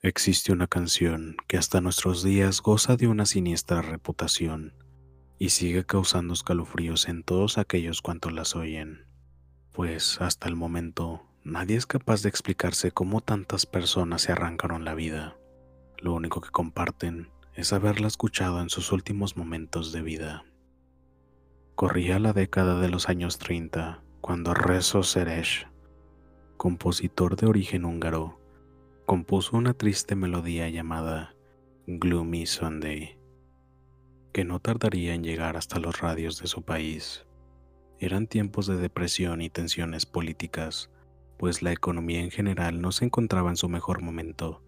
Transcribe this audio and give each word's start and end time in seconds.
Existe 0.00 0.52
una 0.52 0.68
canción 0.68 1.36
que 1.48 1.58
hasta 1.58 1.82
nuestros 1.82 2.22
días 2.22 2.62
goza 2.62 2.96
de 2.96 3.08
una 3.08 3.26
siniestra 3.26 3.82
reputación 3.82 4.72
y 5.38 5.50
sigue 5.50 5.84
causando 5.84 6.34
escalofríos 6.34 7.08
en 7.08 7.22
todos 7.22 7.58
aquellos 7.58 8.02
cuantos 8.02 8.32
las 8.32 8.56
oyen, 8.56 9.06
pues 9.72 10.20
hasta 10.20 10.48
el 10.48 10.56
momento 10.56 11.22
nadie 11.44 11.76
es 11.76 11.86
capaz 11.86 12.22
de 12.22 12.28
explicarse 12.28 12.90
cómo 12.90 13.20
tantas 13.20 13.64
personas 13.64 14.22
se 14.22 14.32
arrancaron 14.32 14.84
la 14.84 14.94
vida. 14.94 15.36
Lo 15.98 16.14
único 16.14 16.40
que 16.40 16.50
comparten 16.50 17.30
es 17.54 17.72
haberla 17.72 18.08
escuchado 18.08 18.60
en 18.60 18.70
sus 18.70 18.92
últimos 18.92 19.36
momentos 19.36 19.92
de 19.92 20.02
vida. 20.02 20.44
Corría 21.74 22.18
la 22.18 22.32
década 22.32 22.80
de 22.80 22.88
los 22.88 23.08
años 23.08 23.38
30 23.38 24.02
cuando 24.20 24.54
Rezo 24.54 25.02
Seresh, 25.02 25.68
compositor 26.56 27.36
de 27.36 27.46
origen 27.46 27.84
húngaro, 27.84 28.40
compuso 29.06 29.56
una 29.56 29.74
triste 29.74 30.16
melodía 30.16 30.68
llamada 30.68 31.34
Gloomy 31.86 32.46
Sunday, 32.46 33.17
que 34.38 34.44
no 34.44 34.60
tardaría 34.60 35.14
en 35.14 35.24
llegar 35.24 35.56
hasta 35.56 35.80
los 35.80 35.98
radios 35.98 36.40
de 36.40 36.46
su 36.46 36.62
país. 36.62 37.26
Eran 37.98 38.28
tiempos 38.28 38.68
de 38.68 38.76
depresión 38.76 39.40
y 39.40 39.50
tensiones 39.50 40.06
políticas, 40.06 40.92
pues 41.40 41.60
la 41.60 41.72
economía 41.72 42.20
en 42.20 42.30
general 42.30 42.80
no 42.80 42.92
se 42.92 43.04
encontraba 43.04 43.50
en 43.50 43.56
su 43.56 43.68
mejor 43.68 44.00
momento 44.00 44.62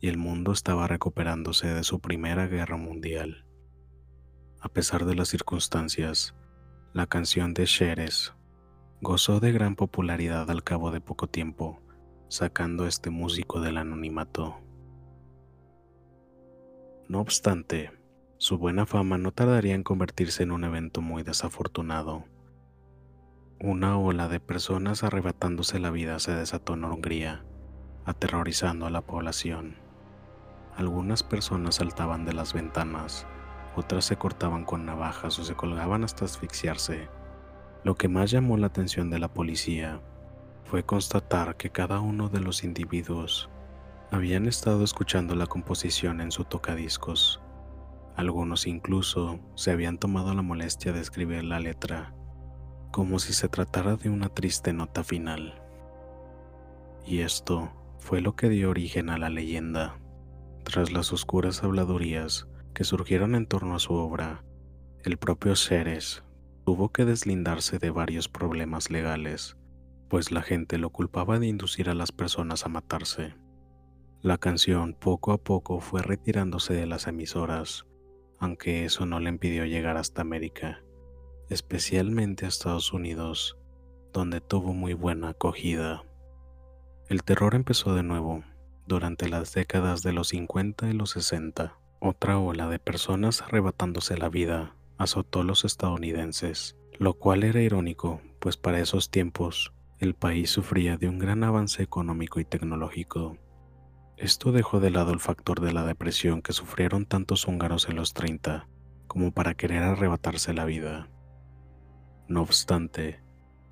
y 0.00 0.08
el 0.08 0.18
mundo 0.18 0.50
estaba 0.50 0.88
recuperándose 0.88 1.68
de 1.68 1.84
su 1.84 2.00
primera 2.00 2.48
guerra 2.48 2.76
mundial. 2.76 3.46
A 4.60 4.68
pesar 4.68 5.04
de 5.04 5.14
las 5.14 5.28
circunstancias, 5.28 6.34
la 6.92 7.06
canción 7.06 7.54
de 7.54 7.66
Sheres 7.66 8.34
gozó 9.00 9.38
de 9.38 9.52
gran 9.52 9.76
popularidad 9.76 10.50
al 10.50 10.64
cabo 10.64 10.90
de 10.90 11.00
poco 11.00 11.28
tiempo 11.28 11.80
sacando 12.26 12.86
a 12.86 12.88
este 12.88 13.10
músico 13.10 13.60
del 13.60 13.76
anonimato. 13.76 14.56
No 17.08 17.20
obstante, 17.20 18.01
su 18.42 18.58
buena 18.58 18.86
fama 18.86 19.18
no 19.18 19.30
tardaría 19.30 19.76
en 19.76 19.84
convertirse 19.84 20.42
en 20.42 20.50
un 20.50 20.64
evento 20.64 21.00
muy 21.00 21.22
desafortunado. 21.22 22.24
Una 23.60 23.96
ola 23.96 24.26
de 24.26 24.40
personas 24.40 25.04
arrebatándose 25.04 25.78
la 25.78 25.92
vida 25.92 26.18
se 26.18 26.34
desató 26.34 26.74
en 26.74 26.82
Hungría, 26.82 27.44
aterrorizando 28.04 28.86
a 28.86 28.90
la 28.90 29.00
población. 29.00 29.76
Algunas 30.74 31.22
personas 31.22 31.76
saltaban 31.76 32.24
de 32.24 32.32
las 32.32 32.52
ventanas, 32.52 33.28
otras 33.76 34.06
se 34.06 34.16
cortaban 34.16 34.64
con 34.64 34.86
navajas 34.86 35.38
o 35.38 35.44
se 35.44 35.54
colgaban 35.54 36.02
hasta 36.02 36.24
asfixiarse. 36.24 37.08
Lo 37.84 37.94
que 37.94 38.08
más 38.08 38.32
llamó 38.32 38.56
la 38.56 38.66
atención 38.66 39.08
de 39.08 39.20
la 39.20 39.32
policía 39.32 40.00
fue 40.64 40.82
constatar 40.82 41.56
que 41.56 41.70
cada 41.70 42.00
uno 42.00 42.28
de 42.28 42.40
los 42.40 42.64
individuos 42.64 43.50
habían 44.10 44.46
estado 44.48 44.82
escuchando 44.82 45.36
la 45.36 45.46
composición 45.46 46.20
en 46.20 46.32
su 46.32 46.42
tocadiscos. 46.42 47.40
Algunos 48.16 48.66
incluso 48.66 49.40
se 49.54 49.70
habían 49.70 49.98
tomado 49.98 50.34
la 50.34 50.42
molestia 50.42 50.92
de 50.92 51.00
escribir 51.00 51.44
la 51.44 51.60
letra, 51.60 52.14
como 52.90 53.18
si 53.18 53.32
se 53.32 53.48
tratara 53.48 53.96
de 53.96 54.10
una 54.10 54.28
triste 54.28 54.72
nota 54.72 55.04
final. 55.04 55.62
Y 57.06 57.20
esto 57.20 57.72
fue 57.98 58.20
lo 58.20 58.36
que 58.36 58.48
dio 58.48 58.70
origen 58.70 59.10
a 59.10 59.18
la 59.18 59.30
leyenda. 59.30 59.98
Tras 60.64 60.92
las 60.92 61.12
oscuras 61.12 61.64
habladurías 61.64 62.48
que 62.74 62.84
surgieron 62.84 63.34
en 63.34 63.46
torno 63.46 63.74
a 63.74 63.78
su 63.78 63.94
obra, 63.94 64.44
el 65.04 65.16
propio 65.16 65.56
Ceres 65.56 66.22
tuvo 66.64 66.90
que 66.90 67.04
deslindarse 67.04 67.78
de 67.78 67.90
varios 67.90 68.28
problemas 68.28 68.90
legales 68.90 69.56
pues 70.12 70.30
la 70.30 70.42
gente 70.42 70.76
lo 70.76 70.90
culpaba 70.90 71.38
de 71.38 71.46
inducir 71.46 71.88
a 71.88 71.94
las 71.94 72.12
personas 72.12 72.66
a 72.66 72.68
matarse. 72.68 73.34
La 74.20 74.36
canción 74.36 74.92
poco 74.92 75.32
a 75.32 75.38
poco 75.38 75.80
fue 75.80 76.02
retirándose 76.02 76.74
de 76.74 76.84
las 76.84 77.06
emisoras, 77.06 77.86
aunque 78.42 78.84
eso 78.84 79.06
no 79.06 79.20
le 79.20 79.28
impidió 79.28 79.64
llegar 79.66 79.96
hasta 79.96 80.20
América, 80.20 80.82
especialmente 81.48 82.44
a 82.44 82.48
Estados 82.48 82.92
Unidos, 82.92 83.56
donde 84.12 84.40
tuvo 84.40 84.74
muy 84.74 84.94
buena 84.94 85.28
acogida. 85.28 86.02
El 87.08 87.22
terror 87.22 87.54
empezó 87.54 87.94
de 87.94 88.02
nuevo 88.02 88.42
durante 88.84 89.28
las 89.28 89.54
décadas 89.54 90.02
de 90.02 90.12
los 90.12 90.28
50 90.28 90.88
y 90.88 90.92
los 90.92 91.10
60. 91.10 91.78
Otra 92.00 92.36
ola 92.36 92.68
de 92.68 92.80
personas 92.80 93.42
arrebatándose 93.42 94.18
la 94.18 94.28
vida 94.28 94.74
azotó 94.98 95.42
a 95.42 95.44
los 95.44 95.64
estadounidenses, 95.64 96.76
lo 96.98 97.14
cual 97.14 97.44
era 97.44 97.62
irónico, 97.62 98.22
pues 98.40 98.56
para 98.56 98.80
esos 98.80 99.08
tiempos 99.08 99.72
el 100.00 100.14
país 100.14 100.50
sufría 100.50 100.96
de 100.96 101.08
un 101.08 101.20
gran 101.20 101.44
avance 101.44 101.80
económico 101.80 102.40
y 102.40 102.44
tecnológico. 102.44 103.38
Esto 104.16 104.52
dejó 104.52 104.80
de 104.80 104.90
lado 104.90 105.12
el 105.12 105.20
factor 105.20 105.60
de 105.60 105.72
la 105.72 105.84
depresión 105.84 106.42
que 106.42 106.52
sufrieron 106.52 107.06
tantos 107.06 107.46
húngaros 107.46 107.88
en 107.88 107.96
los 107.96 108.14
30 108.14 108.68
como 109.06 109.32
para 109.32 109.54
querer 109.54 109.82
arrebatarse 109.82 110.54
la 110.54 110.64
vida. 110.64 111.08
No 112.28 112.42
obstante, 112.42 113.22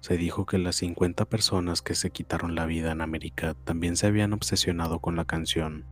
se 0.00 0.16
dijo 0.16 0.46
que 0.46 0.58
las 0.58 0.76
50 0.76 1.24
personas 1.26 1.82
que 1.82 1.94
se 1.94 2.10
quitaron 2.10 2.54
la 2.54 2.66
vida 2.66 2.92
en 2.92 3.00
América 3.00 3.54
también 3.64 3.96
se 3.96 4.06
habían 4.06 4.32
obsesionado 4.32 5.00
con 5.00 5.16
la 5.16 5.24
canción, 5.24 5.86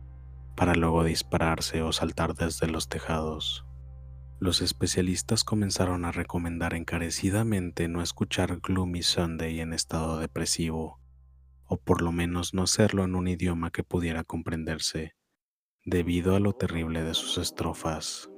para 0.55 0.75
luego 0.75 1.03
dispararse 1.03 1.81
o 1.81 1.91
saltar 1.91 2.35
desde 2.35 2.67
los 2.67 2.89
tejados 2.89 3.65
los 4.39 4.61
especialistas 4.61 5.43
comenzaron 5.43 6.05
a 6.05 6.13
recomendar 6.13 6.73
encarecidamente 6.73 7.89
no 7.89 8.01
escuchar 8.01 8.61
Gloomy 8.61 9.03
Sunday 9.03 9.59
en 9.59 9.73
estado 9.73 10.17
depresivo, 10.17 10.98
o 11.69 11.77
por 11.77 12.01
lo 12.01 12.11
menos 12.11 12.53
no 12.53 12.63
hacerlo 12.63 13.03
en 13.03 13.15
un 13.15 13.27
idioma 13.27 13.69
que 13.69 13.83
pudiera 13.83 14.23
comprenderse, 14.23 15.13
debido 15.85 16.35
a 16.35 16.39
lo 16.39 16.53
terrible 16.53 17.03
de 17.03 17.13
sus 17.13 17.37
estrofas. 17.37 18.29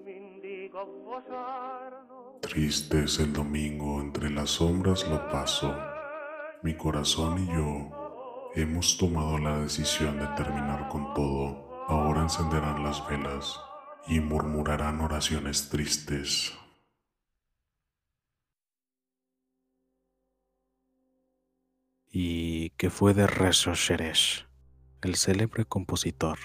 Triste 2.41 3.05
es 3.05 3.19
el 3.19 3.31
domingo, 3.31 4.01
entre 4.01 4.29
las 4.29 4.49
sombras 4.49 5.07
lo 5.07 5.29
paso. 5.29 5.73
Mi 6.61 6.75
corazón 6.75 7.43
y 7.43 7.47
yo 7.47 8.51
hemos 8.55 8.97
tomado 8.97 9.37
la 9.37 9.59
decisión 9.59 10.19
de 10.19 10.27
terminar 10.35 10.89
con 10.89 11.13
todo. 11.13 11.85
Ahora 11.87 12.23
encenderán 12.23 12.83
las 12.83 13.07
velas 13.07 13.57
y 14.07 14.19
murmurarán 14.19 14.99
oraciones 14.99 15.69
tristes. 15.69 16.53
¿Y 22.13 22.71
qué 22.71 22.89
fue 22.89 23.13
de 23.13 23.25
Rezo 23.25 23.73
Sheresh, 23.73 24.45
el 25.01 25.15
célebre 25.15 25.63
compositor? 25.63 26.39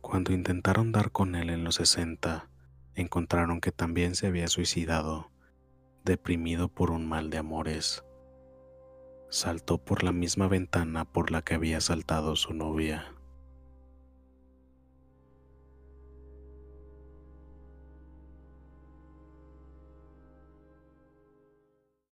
Cuando 0.00 0.32
intentaron 0.32 0.92
dar 0.92 1.10
con 1.10 1.34
él 1.34 1.50
en 1.50 1.64
los 1.64 1.74
60, 1.74 2.48
encontraron 2.94 3.60
que 3.60 3.72
también 3.72 4.14
se 4.14 4.28
había 4.28 4.46
suicidado, 4.46 5.32
deprimido 6.04 6.68
por 6.68 6.92
un 6.92 7.08
mal 7.08 7.28
de 7.28 7.38
amores. 7.38 8.04
Saltó 9.30 9.78
por 9.78 10.04
la 10.04 10.12
misma 10.12 10.46
ventana 10.46 11.04
por 11.04 11.32
la 11.32 11.42
que 11.42 11.54
había 11.54 11.80
saltado 11.80 12.36
su 12.36 12.54
novia. 12.54 13.16